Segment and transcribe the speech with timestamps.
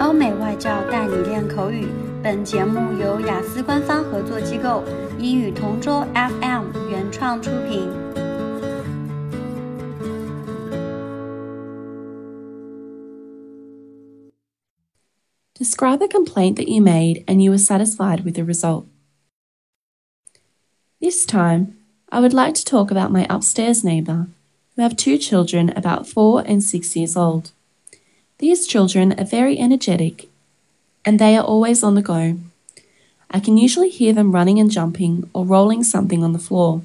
[0.00, 1.88] 欧美外教带你练口语。
[2.24, 4.82] 本节目由雅思官方合作机构
[5.18, 8.14] 英语同桌 FM 原创出品。
[15.54, 18.86] Describe a complaint that you made and you were satisfied with the result.
[21.00, 21.76] This time,
[22.10, 24.28] I would like to talk about my upstairs neighbour,
[24.76, 27.52] who have two children about four and six years old.
[28.39, 30.29] These children are very energetic
[31.03, 32.37] and they are always on the go.
[33.29, 36.81] I can usually hear them running and jumping or rolling something on the floor.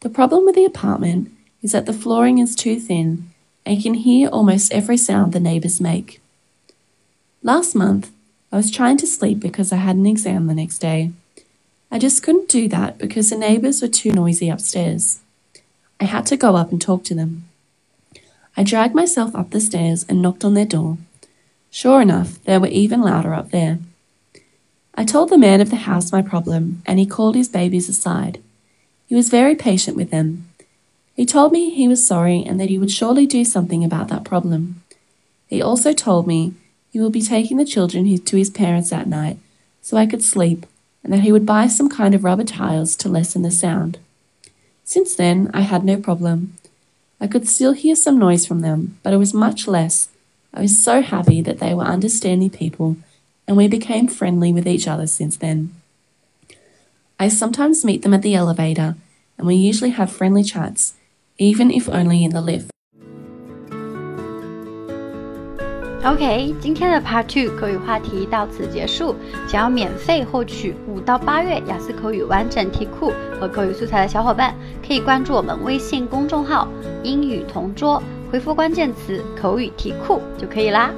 [0.00, 1.30] The problem with the apartment
[1.62, 3.30] is that the flooring is too thin
[3.64, 6.20] and can hear almost every sound the neighbours make.
[7.44, 8.10] Last month,
[8.50, 11.12] I was trying to sleep because I had an exam the next day.
[11.92, 15.20] I just couldn't do that because the neighbours were too noisy upstairs.
[16.00, 17.49] I had to go up and talk to them.
[18.56, 20.98] I dragged myself up the stairs and knocked on their door.
[21.70, 23.78] Sure enough, they were even louder up there.
[24.94, 28.42] I told the man of the house my problem, and he called his babies aside.
[29.06, 30.48] He was very patient with them.
[31.14, 34.24] He told me he was sorry and that he would surely do something about that
[34.24, 34.82] problem.
[35.46, 36.54] He also told me
[36.92, 39.38] he would be taking the children to his parents that night
[39.82, 40.66] so I could sleep,
[41.02, 43.98] and that he would buy some kind of rubber tiles to lessen the sound.
[44.84, 46.54] Since then, I had no problem.
[47.20, 50.08] I could still hear some noise from them, but it was much less.
[50.54, 52.96] I was so happy that they were understanding people,
[53.46, 55.74] and we became friendly with each other since then.
[57.18, 58.96] I sometimes meet them at the elevator,
[59.36, 60.94] and we usually have friendly chats,
[61.36, 62.70] even if only in the lift.
[66.02, 69.14] OK，今天的 Part Two 口语话题到此结束。
[69.46, 74.54] 想要免费获取五到八月雅思口语完整题库和口语素材的小伙伴，
[74.86, 76.66] 可以关注我们微信公众号
[77.04, 80.90] “英语同桌”，回复关键词“口语题库”就可以啦。